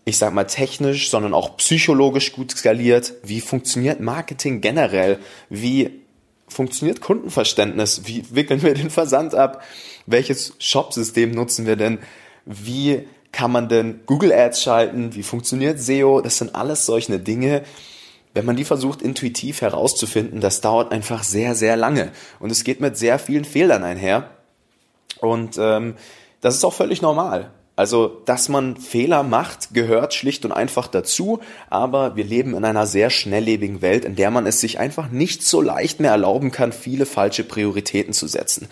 ich 0.05 0.19
sag 0.19 0.35
mal 0.35 0.45
technisch, 0.45 1.09
sondern 1.09 1.33
auch 1.33 1.57
psychologisch 1.57 2.33
gut 2.33 2.53
skaliert. 2.53 3.15
Wie 3.23 3.41
funktioniert 3.41 4.01
Marketing 4.01 4.61
generell? 4.61 5.19
Wie 5.49 6.04
funktioniert 6.55 7.01
Kundenverständnis? 7.01 8.03
Wie 8.07 8.25
wickeln 8.31 8.63
wir 8.63 8.75
den 8.75 8.91
Versand 8.91 9.35
ab? 9.35 9.63
welches 10.07 10.55
Shop-System 10.59 11.31
nutzen 11.31 11.67
wir 11.67 11.77
denn, 11.77 11.99
wie 12.45 13.09
kann 13.33 13.51
man 13.51 13.69
denn 13.69 14.03
Google 14.07 14.33
Ads 14.33 14.63
schalten, 14.63 15.15
wie 15.15 15.23
funktioniert 15.23 15.81
SEO, 15.81 16.21
das 16.21 16.39
sind 16.39 16.55
alles 16.55 16.87
solche 16.87 17.19
Dinge, 17.19 17.63
wenn 18.33 18.45
man 18.45 18.57
die 18.57 18.65
versucht 18.65 19.03
intuitiv 19.03 19.61
herauszufinden, 19.61 20.41
das 20.41 20.61
dauert 20.61 20.93
einfach 20.93 21.23
sehr, 21.23 21.55
sehr 21.55 21.77
lange 21.77 22.13
und 22.41 22.51
es 22.51 22.65
geht 22.65 22.81
mit 22.81 22.97
sehr 22.97 23.19
vielen 23.19 23.45
Fehlern 23.45 23.83
einher 23.83 24.31
und 25.21 25.57
ähm, 25.59 25.95
das 26.41 26.57
ist 26.57 26.65
auch 26.65 26.73
völlig 26.73 27.01
normal. 27.01 27.51
Also, 27.77 28.21
dass 28.25 28.49
man 28.49 28.77
Fehler 28.77 29.25
macht, 29.25 29.75
gehört 29.75 30.15
schlicht 30.15 30.45
und 30.45 30.53
einfach 30.53 30.87
dazu, 30.87 31.41
aber 31.69 32.15
wir 32.15 32.25
leben 32.25 32.55
in 32.55 32.65
einer 32.65 32.87
sehr 32.87 33.11
schnelllebigen 33.11 33.83
Welt, 33.83 34.05
in 34.05 34.15
der 34.15 34.31
man 34.31 34.47
es 34.47 34.61
sich 34.61 34.79
einfach 34.79 35.11
nicht 35.11 35.43
so 35.43 35.61
leicht 35.61 35.99
mehr 35.99 36.13
erlauben 36.13 36.53
kann, 36.53 36.73
viele 36.73 37.05
falsche 37.05 37.43
Prioritäten 37.43 38.13
zu 38.13 38.29
setzen. 38.29 38.69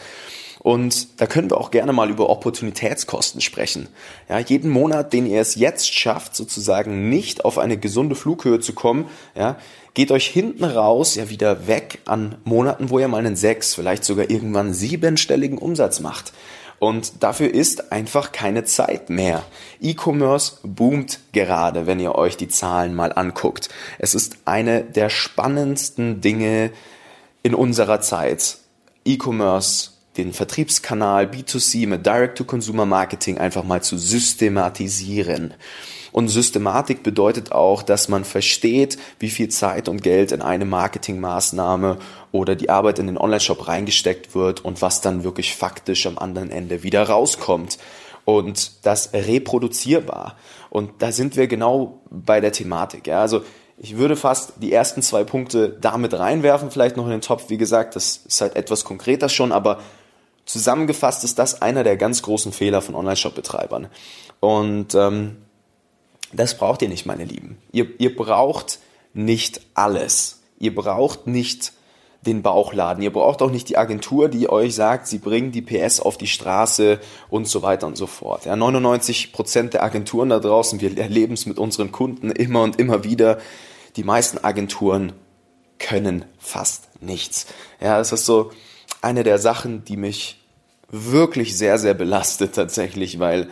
Und 0.60 1.20
da 1.20 1.26
können 1.26 1.50
wir 1.50 1.58
auch 1.58 1.72
gerne 1.72 1.92
mal 1.92 2.08
über 2.08 2.30
Opportunitätskosten 2.30 3.40
sprechen. 3.40 3.88
Ja, 4.28 4.38
jeden 4.38 4.70
Monat, 4.70 5.12
den 5.12 5.26
ihr 5.26 5.40
es 5.40 5.56
jetzt 5.56 5.92
schafft, 5.92 6.36
sozusagen 6.36 7.08
nicht 7.08 7.44
auf 7.44 7.58
eine 7.58 7.76
gesunde 7.76 8.14
Flughöhe 8.14 8.60
zu 8.60 8.72
kommen, 8.72 9.06
ja, 9.34 9.56
geht 9.94 10.12
euch 10.12 10.28
hinten 10.28 10.62
raus 10.62 11.16
ja 11.16 11.28
wieder 11.28 11.66
weg 11.66 11.98
an 12.04 12.36
Monaten, 12.44 12.90
wo 12.90 13.00
ihr 13.00 13.08
mal 13.08 13.18
einen 13.18 13.34
sechs, 13.34 13.74
vielleicht 13.74 14.04
sogar 14.04 14.30
irgendwann 14.30 14.72
siebenstelligen 14.72 15.58
Umsatz 15.58 15.98
macht. 15.98 16.32
Und 16.82 17.22
dafür 17.22 17.54
ist 17.54 17.92
einfach 17.92 18.32
keine 18.32 18.64
Zeit 18.64 19.08
mehr. 19.08 19.44
E-Commerce 19.80 20.56
boomt 20.64 21.20
gerade, 21.30 21.86
wenn 21.86 22.00
ihr 22.00 22.16
euch 22.16 22.36
die 22.36 22.48
Zahlen 22.48 22.92
mal 22.92 23.12
anguckt. 23.12 23.68
Es 24.00 24.16
ist 24.16 24.38
eine 24.46 24.82
der 24.82 25.08
spannendsten 25.08 26.20
Dinge 26.20 26.72
in 27.44 27.54
unserer 27.54 28.00
Zeit. 28.00 28.58
E-Commerce, 29.04 29.90
den 30.16 30.32
Vertriebskanal 30.32 31.26
B2C 31.26 31.86
mit 31.86 32.04
Direct-to-Consumer-Marketing 32.04 33.38
einfach 33.38 33.62
mal 33.62 33.80
zu 33.80 33.96
systematisieren. 33.96 35.54
Und 36.12 36.28
Systematik 36.28 37.02
bedeutet 37.02 37.52
auch, 37.52 37.82
dass 37.82 38.08
man 38.08 38.24
versteht, 38.24 38.98
wie 39.18 39.30
viel 39.30 39.48
Zeit 39.48 39.88
und 39.88 40.02
Geld 40.02 40.30
in 40.30 40.42
eine 40.42 40.66
Marketingmaßnahme 40.66 41.98
oder 42.30 42.54
die 42.54 42.68
Arbeit 42.68 42.98
in 42.98 43.06
den 43.06 43.18
Online-Shop 43.18 43.66
reingesteckt 43.66 44.34
wird 44.34 44.64
und 44.64 44.82
was 44.82 45.00
dann 45.00 45.24
wirklich 45.24 45.56
faktisch 45.56 46.06
am 46.06 46.18
anderen 46.18 46.50
Ende 46.50 46.82
wieder 46.82 47.02
rauskommt. 47.08 47.78
Und 48.24 48.86
das 48.86 49.12
reproduzierbar. 49.12 50.36
Und 50.70 50.90
da 51.02 51.10
sind 51.10 51.36
wir 51.36 51.48
genau 51.48 52.00
bei 52.08 52.40
der 52.40 52.52
Thematik. 52.52 53.08
Ja. 53.08 53.20
Also 53.20 53.42
ich 53.78 53.96
würde 53.96 54.14
fast 54.14 54.54
die 54.58 54.72
ersten 54.72 55.02
zwei 55.02 55.24
Punkte 55.24 55.76
damit 55.80 56.16
reinwerfen, 56.16 56.70
vielleicht 56.70 56.96
noch 56.96 57.06
in 57.06 57.10
den 57.10 57.20
Topf. 57.20 57.48
Wie 57.48 57.58
gesagt, 57.58 57.96
das 57.96 58.18
ist 58.26 58.40
halt 58.40 58.54
etwas 58.54 58.84
konkreter 58.84 59.28
schon, 59.28 59.50
aber 59.50 59.80
zusammengefasst 60.44 61.24
ist 61.24 61.38
das 61.38 61.62
einer 61.62 61.82
der 61.82 61.96
ganz 61.96 62.22
großen 62.22 62.52
Fehler 62.52 62.80
von 62.80 62.94
Online-Shop-Betreibern. 62.94 63.88
Und 64.38 64.94
ähm, 64.94 65.36
das 66.32 66.56
braucht 66.56 66.82
ihr 66.82 66.88
nicht, 66.88 67.06
meine 67.06 67.24
Lieben. 67.24 67.58
Ihr, 67.72 67.88
ihr 67.98 68.14
braucht 68.14 68.78
nicht 69.14 69.60
alles. 69.74 70.40
Ihr 70.58 70.74
braucht 70.74 71.26
nicht 71.26 71.72
den 72.22 72.42
Bauchladen. 72.42 73.02
Ihr 73.02 73.12
braucht 73.12 73.42
auch 73.42 73.50
nicht 73.50 73.68
die 73.68 73.76
Agentur, 73.76 74.28
die 74.28 74.48
euch 74.48 74.74
sagt, 74.74 75.08
sie 75.08 75.18
bringen 75.18 75.50
die 75.50 75.62
PS 75.62 76.00
auf 76.00 76.16
die 76.16 76.28
Straße 76.28 77.00
und 77.28 77.48
so 77.48 77.62
weiter 77.62 77.86
und 77.86 77.96
so 77.96 78.06
fort. 78.06 78.44
Ja, 78.44 78.54
99 78.54 79.32
Prozent 79.32 79.74
der 79.74 79.82
Agenturen 79.82 80.28
da 80.28 80.38
draußen, 80.38 80.80
wir 80.80 80.96
erleben 80.96 81.34
es 81.34 81.46
mit 81.46 81.58
unseren 81.58 81.90
Kunden 81.90 82.30
immer 82.30 82.62
und 82.62 82.78
immer 82.78 83.02
wieder. 83.02 83.38
Die 83.96 84.04
meisten 84.04 84.38
Agenturen 84.38 85.12
können 85.78 86.24
fast 86.38 86.88
nichts. 87.02 87.46
Ja, 87.80 87.98
das 87.98 88.12
ist 88.12 88.24
so 88.24 88.52
eine 89.00 89.24
der 89.24 89.38
Sachen, 89.38 89.84
die 89.84 89.96
mich 89.96 90.40
wirklich 90.90 91.58
sehr, 91.58 91.78
sehr 91.78 91.94
belastet 91.94 92.54
tatsächlich, 92.54 93.18
weil 93.18 93.48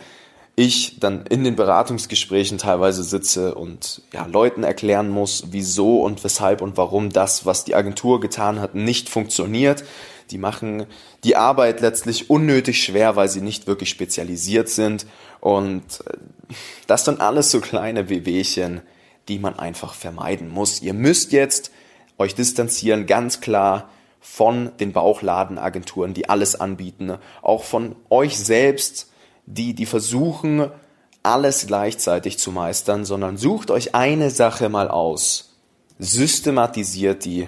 ich 0.61 0.99
dann 0.99 1.25
in 1.27 1.43
den 1.43 1.55
Beratungsgesprächen 1.55 2.57
teilweise 2.57 3.03
sitze 3.03 3.55
und 3.55 4.01
ja, 4.13 4.25
Leuten 4.25 4.63
erklären 4.63 5.09
muss, 5.09 5.45
wieso 5.51 6.01
und 6.01 6.23
weshalb 6.23 6.61
und 6.61 6.77
warum 6.77 7.09
das, 7.09 7.45
was 7.45 7.63
die 7.63 7.75
Agentur 7.75 8.19
getan 8.19 8.59
hat, 8.59 8.75
nicht 8.75 9.09
funktioniert. 9.09 9.83
Die 10.29 10.37
machen 10.37 10.85
die 11.23 11.35
Arbeit 11.35 11.81
letztlich 11.81 12.29
unnötig 12.29 12.83
schwer, 12.83 13.15
weil 13.15 13.27
sie 13.27 13.41
nicht 13.41 13.67
wirklich 13.67 13.89
spezialisiert 13.89 14.69
sind. 14.69 15.05
Und 15.39 15.83
äh, 16.05 16.13
das 16.87 17.05
sind 17.05 17.19
alles 17.19 17.51
so 17.51 17.59
kleine 17.59 18.09
Wehwehchen, 18.09 18.81
die 19.27 19.39
man 19.39 19.59
einfach 19.59 19.93
vermeiden 19.93 20.49
muss. 20.49 20.81
Ihr 20.81 20.93
müsst 20.93 21.31
jetzt 21.31 21.71
euch 22.17 22.35
distanzieren, 22.35 23.07
ganz 23.07 23.41
klar 23.41 23.89
von 24.19 24.71
den 24.79 24.93
Bauchladenagenturen, 24.93 26.13
die 26.13 26.29
alles 26.29 26.59
anbieten, 26.59 27.17
auch 27.41 27.63
von 27.63 27.95
euch 28.09 28.37
selbst, 28.37 29.11
die, 29.45 29.73
die 29.73 29.85
versuchen, 29.85 30.69
alles 31.23 31.67
gleichzeitig 31.67 32.39
zu 32.39 32.51
meistern, 32.51 33.05
sondern 33.05 33.37
sucht 33.37 33.71
euch 33.71 33.93
eine 33.93 34.29
Sache 34.29 34.69
mal 34.69 34.87
aus, 34.87 35.55
systematisiert 35.99 37.25
die, 37.25 37.47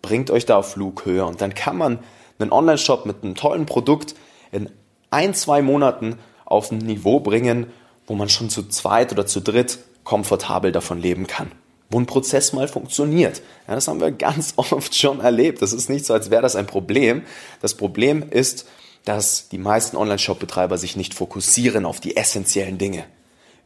bringt 0.00 0.30
euch 0.30 0.46
da 0.46 0.56
auf 0.56 0.72
Flughöhe 0.72 1.24
und 1.24 1.40
dann 1.40 1.54
kann 1.54 1.76
man 1.76 1.98
einen 2.38 2.52
Online-Shop 2.52 3.06
mit 3.06 3.22
einem 3.22 3.34
tollen 3.34 3.66
Produkt 3.66 4.14
in 4.50 4.70
ein, 5.10 5.34
zwei 5.34 5.62
Monaten 5.62 6.18
auf 6.44 6.70
ein 6.70 6.78
Niveau 6.78 7.20
bringen, 7.20 7.66
wo 8.06 8.14
man 8.14 8.28
schon 8.28 8.50
zu 8.50 8.68
zweit 8.68 9.12
oder 9.12 9.26
zu 9.26 9.40
dritt 9.40 9.78
komfortabel 10.04 10.72
davon 10.72 11.00
leben 11.00 11.26
kann. 11.26 11.52
Wo 11.90 12.00
ein 12.00 12.06
Prozess 12.06 12.52
mal 12.52 12.68
funktioniert. 12.68 13.42
Ja, 13.68 13.74
das 13.74 13.88
haben 13.88 14.00
wir 14.00 14.10
ganz 14.12 14.54
oft 14.56 14.94
schon 14.94 15.20
erlebt. 15.20 15.62
Das 15.62 15.72
ist 15.72 15.88
nicht 15.88 16.06
so, 16.06 16.14
als 16.14 16.30
wäre 16.30 16.42
das 16.42 16.56
ein 16.56 16.66
Problem. 16.66 17.22
Das 17.60 17.74
Problem 17.74 18.24
ist, 18.28 18.66
dass 19.04 19.48
die 19.48 19.58
meisten 19.58 19.96
Online-Shop-Betreiber 19.96 20.78
sich 20.78 20.96
nicht 20.96 21.14
fokussieren 21.14 21.84
auf 21.84 22.00
die 22.00 22.16
essentiellen 22.16 22.78
Dinge, 22.78 23.04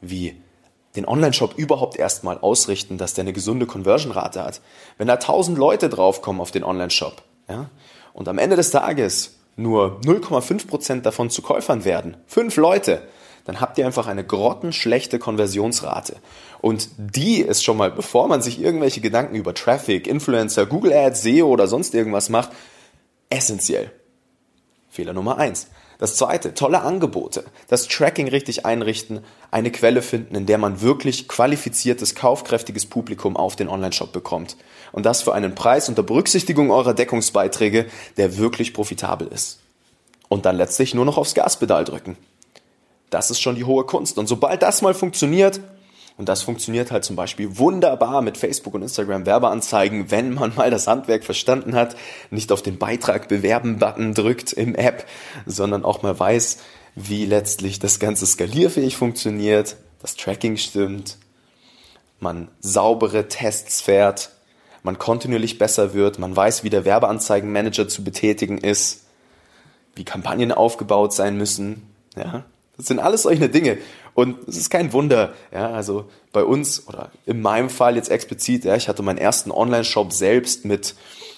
wie 0.01 0.37
den 0.97 1.07
Online-Shop 1.07 1.55
überhaupt 1.57 1.97
erstmal 1.97 2.39
ausrichten, 2.39 2.99
dass 2.99 3.15
der 3.15 3.23
eine 3.23 3.33
gesunde 3.33 3.67
Conversion-Rate 3.67 4.43
hat. 4.43 4.61
Wenn 4.99 5.09
da 5.09 5.15
1000 5.15 5.59
Leute 5.59 5.89
draufkommen 5.89 6.41
auf 6.41 6.51
den 6.51 6.65
Online-Shop, 6.65 7.23
ja, 7.49 7.71
und 8.15 8.29
am 8.29 8.39
Ende 8.39 8.57
des 8.57 8.71
Tages 8.71 9.37
nur 9.57 10.01
0,5% 10.05 11.03
davon 11.03 11.31
zu 11.31 11.43
Käufern 11.43 11.85
werden, 11.85 12.17
fünf 12.27 12.57
Leute, 12.57 13.03
dann 13.45 13.61
habt 13.61 13.79
ihr 13.79 13.87
einfach 13.87 14.07
eine 14.07 14.25
grottenschlechte 14.25 15.19
Konversionsrate. 15.19 16.17
Und 16.61 16.89
die 16.97 17.41
ist 17.41 17.63
schon 17.63 17.77
mal, 17.77 17.91
bevor 17.91 18.27
man 18.27 18.43
sich 18.43 18.61
irgendwelche 18.61 19.01
Gedanken 19.01 19.37
über 19.37 19.55
Traffic, 19.55 20.09
Influencer, 20.09 20.67
Google 20.67 20.93
Ads, 20.93 21.23
SEO 21.23 21.47
oder 21.47 21.69
sonst 21.69 21.95
irgendwas 21.95 22.29
macht, 22.29 22.51
essentiell. 23.31 23.93
Fehler 24.97 25.13
Nummer 25.13 25.39
eins. 25.39 25.69
Das 25.99 26.17
zweite, 26.17 26.55
tolle 26.55 26.83
Angebote. 26.83 27.45
Das 27.69 27.87
Tracking 27.87 28.29
richtig 28.29 28.67
einrichten, 28.67 29.21
eine 29.51 29.71
Quelle 29.71 30.03
finden, 30.03 30.35
in 30.35 30.47
der 30.47 30.59
man 30.59 30.81
wirklich 30.81 31.29
qualifiziertes, 31.29 32.15
kaufkräftiges 32.15 32.87
Publikum 32.87 33.37
auf 33.37 33.57
den 33.57 33.69
Online-Shop 33.69 34.13
bekommt. 34.13 34.57
Und 34.93 35.07
das 35.07 35.23
für 35.23 35.35
einen 35.35 35.55
Preis 35.55 35.89
unter 35.89 36.03
Berücksichtigung 36.03 36.71
eurer 36.71 36.95
Deckungsbeiträge, 36.95 37.87
der 38.17 38.37
wirklich 38.37 38.75
profitabel 38.75 39.29
ist. 39.29 39.61
Und 40.29 40.45
dann 40.45 40.57
letztlich 40.57 40.95
nur 40.95 41.05
noch 41.05 41.19
aufs 41.19 41.35
Gaspedal 41.35 41.85
drücken. 41.85 42.17
Das 43.11 43.31
ist 43.31 43.41
schon 43.41 43.55
die 43.55 43.65
hohe 43.65 43.85
Kunst. 43.85 44.19
Und 44.19 44.27
sobald 44.27 44.63
das 44.63 44.83
mal 44.83 44.95
funktioniert, 44.95 45.61
und 46.17 46.29
das 46.29 46.43
funktioniert 46.43 46.91
halt 46.91 47.05
zum 47.05 47.15
Beispiel 47.15 47.59
wunderbar 47.59 48.23
mit 48.23 48.39
Facebook 48.39 48.75
und 48.75 48.83
Instagram 48.83 49.27
Werbeanzeigen, 49.27 50.11
wenn 50.11 50.33
man 50.35 50.55
mal 50.55 50.71
das 50.71 50.87
Handwerk 50.87 51.25
verstanden 51.25 51.75
hat, 51.75 51.97
nicht 52.31 52.53
auf 52.53 52.63
den 52.63 52.79
Beitrag 52.79 53.29
bewerben 53.29 53.79
Button 53.79 54.15
drückt 54.15 54.53
im 54.53 54.75
App, 54.75 55.07
sondern 55.45 55.85
auch 55.85 56.03
mal 56.03 56.19
weiß, 56.19 56.59
wie 56.95 57.27
letztlich 57.27 57.79
das 57.79 58.01
Ganze 58.01 58.25
skalierfähig 58.25 58.97
funktioniert, 58.97 59.77
das 60.01 60.17
Tracking 60.17 60.57
stimmt, 60.57 61.19
man 62.19 62.49
saubere 62.61 63.29
Tests 63.29 63.83
fährt, 63.83 64.31
man 64.83 64.99
kontinuierlich 64.99 65.59
besser 65.59 65.93
wird, 65.93 66.19
man 66.19 66.35
weiß, 66.35 66.65
wie 66.65 66.71
der 66.71 66.87
Werbeanzeigenmanager 66.87 67.89
zu 67.89 68.03
betätigen 68.03 68.57
ist, 68.57 69.05
wie 69.95 70.05
Kampagnen 70.05 70.53
aufgebaut 70.53 71.13
sein 71.13 71.37
müssen, 71.37 71.83
ja. 72.17 72.45
Das 72.77 72.87
sind 72.87 72.99
alles 72.99 73.23
solche 73.23 73.49
Dinge. 73.49 73.79
Und 74.17 74.49
es 74.49 74.57
ist 74.57 74.71
kein 74.71 74.95
Wunder, 74.95 75.35
ja, 75.53 75.73
also 75.73 76.07
bei 76.33 76.43
uns 76.43 76.89
oder 76.89 77.11
in 77.27 77.43
meinem 77.43 77.69
Fall 77.69 77.97
jetzt 77.97 78.11
explizit, 78.11 78.65
ja, 78.65 78.75
ich 78.75 78.89
hatte 78.89 79.03
meinen 79.03 79.19
ersten 79.19 79.51
Online-Shop 79.51 80.11
selbst 80.11 80.65
mit 80.65 80.95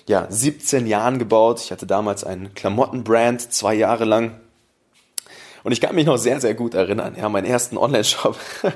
ja, 0.07 0.27
17 0.31 0.87
Jahren 0.87 1.19
gebaut. 1.19 1.61
Ich 1.61 1.73
hatte 1.73 1.89
damals 1.89 2.23
einen 2.23 2.55
Klamottenbrand, 2.55 3.53
zwei 3.53 3.75
Jahre 3.75 4.05
lang. 4.05 4.39
Und 5.65 5.73
ich 5.73 5.81
kann 5.81 5.97
mich 5.97 6.07
noch 6.07 6.19
sehr, 6.19 6.41
sehr 6.41 6.55
gut 6.55 6.75
erinnern, 6.75 7.17
ja, 7.19 7.29
meinen 7.29 7.47
ersten 7.47 7.77
Online-Shop. 7.77 8.37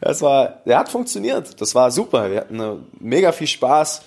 Das 0.00 0.20
war, 0.20 0.60
der 0.66 0.80
hat 0.80 0.90
funktioniert. 0.90 1.60
Das 1.62 1.74
war 1.74 1.90
super. 1.90 2.30
Wir 2.30 2.40
hatten 2.40 2.84
mega 2.98 3.32
viel 3.32 3.46
Spaß. 3.46 4.02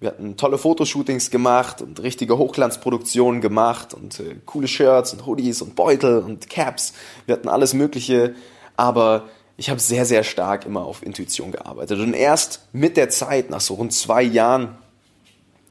Wir 0.00 0.10
hatten 0.10 0.36
tolle 0.36 0.58
Fotoshootings 0.58 1.30
gemacht 1.30 1.82
und 1.82 2.00
richtige 2.00 2.38
Hochglanzproduktionen 2.38 3.40
gemacht 3.40 3.94
und 3.94 4.20
äh, 4.20 4.36
coole 4.46 4.68
Shirts 4.68 5.12
und 5.12 5.26
Hoodies 5.26 5.60
und 5.60 5.74
Beutel 5.74 6.18
und 6.18 6.48
Caps. 6.48 6.92
Wir 7.26 7.34
hatten 7.34 7.48
alles 7.48 7.74
Mögliche, 7.74 8.36
aber 8.76 9.28
ich 9.56 9.70
habe 9.70 9.80
sehr, 9.80 10.06
sehr 10.06 10.22
stark 10.22 10.66
immer 10.66 10.84
auf 10.84 11.02
Intuition 11.02 11.50
gearbeitet. 11.50 11.98
Und 11.98 12.14
erst 12.14 12.60
mit 12.72 12.96
der 12.96 13.10
Zeit, 13.10 13.50
nach 13.50 13.60
so 13.60 13.74
rund 13.74 13.92
zwei 13.92 14.22
Jahren, 14.22 14.78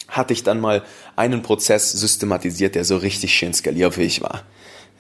hatte 0.10 0.34
ich 0.34 0.44
dann 0.44 0.60
mal 0.60 0.84
einen 1.16 1.42
Prozess 1.42 1.94
systematisiert, 1.94 2.76
der 2.76 2.84
so 2.84 2.98
richtig 2.98 3.34
schön 3.34 3.54
skalierfähig 3.54 4.22
war. 4.22 4.44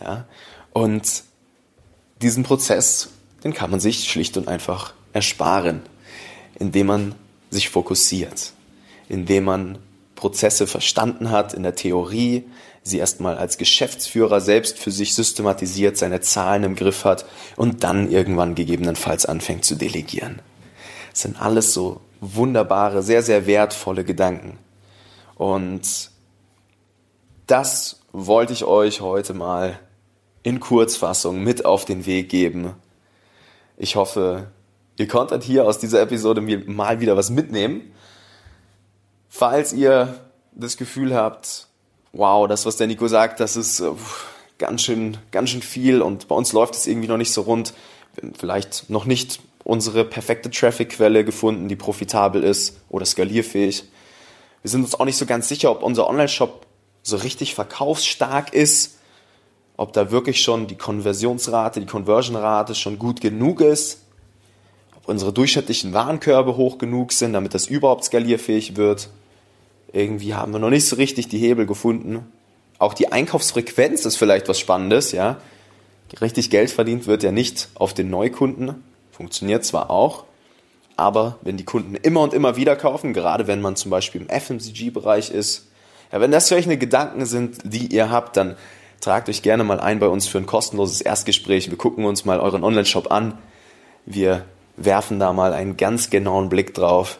Ja? 0.01 0.25
Und 0.72 1.24
diesen 2.22 2.43
Prozess, 2.43 3.10
den 3.43 3.53
kann 3.53 3.72
man 3.72 3.81
sich 3.81 4.10
schlicht 4.10 4.38
und 4.38 4.48
einfach 4.48 4.93
ersparen, 5.12 5.81
indem 6.60 6.88
man 6.88 7.15
sich 7.50 7.69
fokussiert 7.69 8.53
indem 9.09 9.45
man 9.45 9.77
Prozesse 10.15 10.67
verstanden 10.67 11.31
hat 11.31 11.53
in 11.53 11.63
der 11.63 11.75
Theorie, 11.75 12.45
sie 12.83 12.97
erstmal 12.97 13.37
als 13.37 13.57
Geschäftsführer 13.57 14.41
selbst 14.41 14.79
für 14.79 14.91
sich 14.91 15.13
systematisiert, 15.13 15.97
seine 15.97 16.21
Zahlen 16.21 16.63
im 16.63 16.75
Griff 16.75 17.05
hat 17.05 17.25
und 17.55 17.83
dann 17.83 18.09
irgendwann 18.09 18.55
gegebenenfalls 18.55 19.25
anfängt 19.25 19.65
zu 19.65 19.75
delegieren. 19.75 20.39
Das 21.11 21.21
sind 21.21 21.41
alles 21.41 21.73
so 21.73 22.01
wunderbare, 22.19 23.03
sehr, 23.03 23.21
sehr 23.21 23.45
wertvolle 23.45 24.03
Gedanken. 24.03 24.57
Und 25.35 26.11
das 27.45 28.01
wollte 28.11 28.53
ich 28.53 28.65
euch 28.65 29.01
heute 29.01 29.33
mal 29.33 29.79
in 30.43 30.59
Kurzfassung 30.59 31.43
mit 31.43 31.65
auf 31.65 31.85
den 31.85 32.05
Weg 32.05 32.29
geben. 32.29 32.73
Ich 33.77 33.95
hoffe, 33.95 34.47
ihr 34.97 35.07
konntet 35.07 35.43
hier 35.43 35.65
aus 35.65 35.77
dieser 35.77 36.01
Episode 36.01 36.41
mal 36.41 36.99
wieder 36.99 37.15
was 37.15 37.29
mitnehmen. 37.29 37.91
Falls 39.29 39.74
ihr 39.74 40.19
das 40.53 40.77
Gefühl 40.77 41.13
habt, 41.15 41.67
wow, 42.13 42.48
das, 42.48 42.65
was 42.65 42.77
der 42.77 42.88
Nico 42.88 43.07
sagt, 43.07 43.39
das 43.39 43.55
ist 43.55 43.79
äh, 43.79 43.91
ganz 44.57 44.84
schön, 44.84 45.17
ganz 45.31 45.50
schön 45.50 45.62
viel 45.62 46.01
und 46.01 46.27
bei 46.27 46.36
uns 46.36 46.53
läuft 46.53 46.75
es 46.75 46.88
irgendwie 46.88 47.07
noch 47.07 47.17
nicht 47.17 47.31
so 47.31 47.41
rund. 47.41 47.74
Vielleicht 48.38 48.89
noch 48.89 49.05
nicht 49.05 49.39
unsere 49.63 50.05
perfekte 50.05 50.50
Traffic-Quelle 50.50 51.24
gefunden, 51.24 51.67
die 51.67 51.75
profitabel 51.75 52.43
ist 52.43 52.77
oder 52.89 53.05
skalierfähig. 53.05 53.84
Wir 54.62 54.72
sind 54.72 54.84
uns 54.84 54.96
auch 54.96 55.05
nicht 55.05 55.17
so 55.17 55.25
ganz 55.25 55.48
sicher, 55.48 55.69
ob 55.72 55.84
unser 55.84 56.07
Online-Shop 56.07 56.65
so 57.03 57.17
richtig 57.17 57.53
verkaufsstark 57.53 58.53
ist, 58.53 58.98
ob 59.77 59.93
da 59.93 60.10
wirklich 60.10 60.41
schon 60.41 60.67
die 60.67 60.75
Konversionsrate, 60.75 61.79
die 61.79 61.86
Conversion-Rate 61.86 62.74
schon 62.74 62.98
gut 62.98 63.22
genug 63.22 63.62
ist, 63.62 64.01
ob 64.96 65.07
unsere 65.07 65.31
durchschnittlichen 65.31 65.93
Warenkörbe 65.93 66.57
hoch 66.57 66.79
genug 66.79 67.13
sind, 67.13 67.34
damit 67.34 67.53
das 67.53 67.67
überhaupt 67.67 68.03
skalierfähig 68.03 68.75
wird. 68.75 69.10
Irgendwie 69.94 70.34
haben 70.34 70.51
wir 70.51 70.60
noch 70.60 70.70
nicht 70.70 70.86
so 70.86 70.96
richtig 70.96 71.27
die 71.27 71.38
Hebel 71.38 71.65
gefunden. 71.65 72.25
Auch 72.79 72.94
die 72.94 73.12
Einkaufsfrequenz 73.12 74.06
ist 74.06 74.17
vielleicht 74.17 74.48
was 74.48 74.60
Spannendes, 74.60 75.12
ja. 75.12 75.38
Richtig 76.22 76.50
Geld 76.50 76.72
verdient 76.72 77.08
wird 77.08 77.24
ja 77.24 77.32
nicht 77.32 77.70
auf 77.75 77.94
den 77.94 78.10
Neukunden. 78.10 78.84
Funktioniert 79.12 79.65
zwar 79.65 79.89
auch, 79.89 80.25
aber 80.96 81.38
wenn 81.41 81.58
die 81.58 81.65
Kunden 81.65 81.96
immer 81.96 82.22
und 82.22 82.34
immer 82.34 82.56
wieder 82.56 82.75
kaufen, 82.75 83.13
gerade 83.13 83.48
wenn 83.48 83.62
man 83.62 83.75
zum 83.75 83.91
Beispiel 83.91 84.22
im 84.22 84.29
FMCG-Bereich 84.29 85.32
ist, 85.32 85.67
ja, 86.12 86.22
wenn 86.22 86.32
das 86.32 86.48
solche 86.48 86.77
Gedanken 86.77 87.25
sind, 87.25 87.58
die 87.63 87.88
ihr 87.88 88.10
habt, 88.10 88.38
dann 88.38 88.56
tragt 89.01 89.27
euch 89.29 89.41
gerne 89.41 89.63
mal 89.63 89.79
ein 89.79 90.00
bei 90.00 90.08
uns 90.08 90.27
für 90.27 90.38
ein 90.38 90.46
kostenloses 90.46 91.01
Erstgespräch. 91.01 91.70
Wir 91.70 91.77
gucken 91.77 92.06
uns 92.06 92.25
mal 92.25 92.39
euren 92.39 92.63
Online-Shop 92.63 93.12
an. 93.12 93.38
Wir 94.06 94.46
werfen 94.77 95.20
da 95.20 95.34
mal 95.34 95.53
einen 95.53 95.77
ganz 95.77 96.10
genauen 96.10 96.50
Blick 96.50 96.74
drauf 96.74 97.20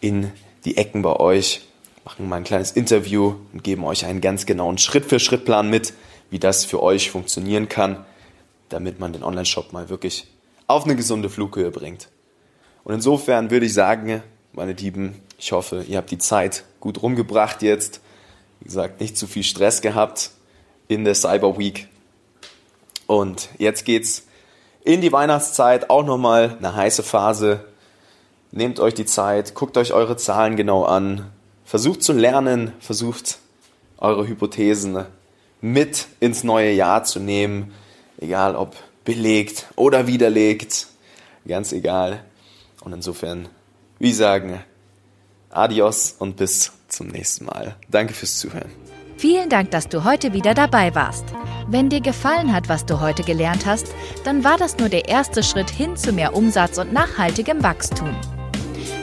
in 0.00 0.32
die 0.64 0.76
Ecken 0.76 1.02
bei 1.02 1.16
euch 1.16 1.65
machen 2.06 2.28
mal 2.28 2.36
ein 2.36 2.44
kleines 2.44 2.70
Interview 2.70 3.34
und 3.52 3.64
geben 3.64 3.84
euch 3.84 4.06
einen 4.06 4.20
ganz 4.20 4.46
genauen 4.46 4.78
Schritt-für-Schritt-Plan 4.78 5.68
mit, 5.68 5.92
wie 6.30 6.38
das 6.38 6.64
für 6.64 6.80
euch 6.80 7.10
funktionieren 7.10 7.68
kann, 7.68 8.06
damit 8.68 9.00
man 9.00 9.12
den 9.12 9.24
Online-Shop 9.24 9.72
mal 9.72 9.88
wirklich 9.88 10.28
auf 10.68 10.84
eine 10.84 10.94
gesunde 10.94 11.28
Flughöhe 11.28 11.72
bringt. 11.72 12.08
Und 12.84 12.94
insofern 12.94 13.50
würde 13.50 13.66
ich 13.66 13.74
sagen, 13.74 14.22
meine 14.52 14.72
Lieben, 14.74 15.20
ich 15.36 15.50
hoffe, 15.50 15.84
ihr 15.88 15.98
habt 15.98 16.12
die 16.12 16.18
Zeit 16.18 16.62
gut 16.78 17.02
rumgebracht 17.02 17.60
jetzt. 17.62 18.00
Wie 18.60 18.66
gesagt, 18.66 19.00
nicht 19.00 19.18
zu 19.18 19.26
viel 19.26 19.42
Stress 19.42 19.80
gehabt 19.80 20.30
in 20.86 21.04
der 21.04 21.16
Cyber 21.16 21.58
Week. 21.58 21.88
Und 23.08 23.48
jetzt 23.58 23.84
geht's 23.84 24.28
in 24.84 25.00
die 25.00 25.10
Weihnachtszeit, 25.10 25.90
auch 25.90 26.04
nochmal 26.04 26.56
eine 26.58 26.76
heiße 26.76 27.02
Phase. 27.02 27.64
Nehmt 28.52 28.78
euch 28.78 28.94
die 28.94 29.06
Zeit, 29.06 29.54
guckt 29.54 29.76
euch 29.76 29.92
eure 29.92 30.16
Zahlen 30.16 30.54
genau 30.54 30.84
an, 30.84 31.32
Versucht 31.66 32.04
zu 32.04 32.12
lernen, 32.12 32.72
versucht 32.78 33.38
eure 33.98 34.26
Hypothesen 34.26 35.04
mit 35.60 36.06
ins 36.20 36.44
neue 36.44 36.70
Jahr 36.70 37.02
zu 37.02 37.18
nehmen, 37.18 37.74
egal 38.18 38.54
ob 38.54 38.76
belegt 39.04 39.66
oder 39.74 40.06
widerlegt, 40.06 40.86
ganz 41.46 41.72
egal. 41.72 42.24
Und 42.82 42.92
insofern, 42.92 43.48
wie 43.98 44.12
sagen, 44.12 44.62
adios 45.50 46.14
und 46.16 46.36
bis 46.36 46.72
zum 46.86 47.08
nächsten 47.08 47.46
Mal. 47.46 47.74
Danke 47.90 48.14
fürs 48.14 48.38
Zuhören. 48.38 48.70
Vielen 49.16 49.48
Dank, 49.48 49.72
dass 49.72 49.88
du 49.88 50.04
heute 50.04 50.32
wieder 50.32 50.54
dabei 50.54 50.94
warst. 50.94 51.24
Wenn 51.66 51.88
dir 51.88 52.00
gefallen 52.00 52.52
hat, 52.52 52.68
was 52.68 52.86
du 52.86 53.00
heute 53.00 53.24
gelernt 53.24 53.66
hast, 53.66 53.88
dann 54.22 54.44
war 54.44 54.56
das 54.56 54.78
nur 54.78 54.88
der 54.88 55.08
erste 55.08 55.42
Schritt 55.42 55.70
hin 55.70 55.96
zu 55.96 56.12
mehr 56.12 56.36
Umsatz 56.36 56.78
und 56.78 56.92
nachhaltigem 56.92 57.64
Wachstum. 57.64 58.14